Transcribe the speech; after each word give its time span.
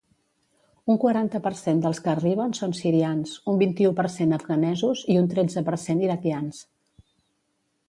Un 0.93 0.95
quaranta 1.01 1.41
per 1.47 1.51
cent 1.59 1.83
dels 1.83 1.99
que 2.05 2.09
arriben 2.13 2.55
són 2.61 2.73
sirians, 2.79 3.35
un 3.53 3.61
vint-i-u 3.65 3.93
per 4.01 4.07
cent 4.15 4.35
afganesos 4.41 5.05
i 5.17 5.21
un 5.25 5.31
tretze 5.37 5.67
per 5.71 5.79
cent 5.87 6.05
iraquians. 6.09 6.67